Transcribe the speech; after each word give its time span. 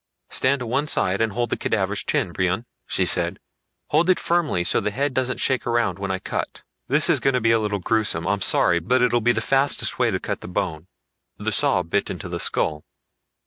"Stand 0.31 0.61
to 0.61 0.65
one 0.65 0.87
side 0.87 1.21
and 1.21 1.31
hold 1.33 1.51
the 1.51 1.55
cadaver's 1.55 2.03
chin, 2.03 2.31
Brion," 2.31 2.65
she 2.87 3.05
said. 3.05 3.39
"Hold 3.89 4.09
it 4.09 4.19
firmly 4.19 4.63
so 4.63 4.79
the 4.79 4.89
head 4.89 5.13
doesn't 5.13 5.37
shake 5.37 5.67
around 5.67 5.99
when 5.99 6.09
I 6.09 6.17
cut. 6.17 6.63
This 6.87 7.07
is 7.07 7.19
going 7.19 7.35
to 7.35 7.39
be 7.39 7.51
a 7.51 7.59
little 7.59 7.77
gruesome. 7.77 8.25
I'm 8.27 8.41
sorry. 8.41 8.79
But 8.79 9.03
it'll 9.03 9.21
be 9.21 9.31
the 9.31 9.41
fastest 9.41 9.99
way 9.99 10.09
to 10.09 10.19
cut 10.19 10.41
the 10.41 10.47
bone." 10.47 10.87
The 11.37 11.51
saw 11.51 11.83
bit 11.83 12.09
into 12.09 12.27
the 12.27 12.39
skull. 12.39 12.83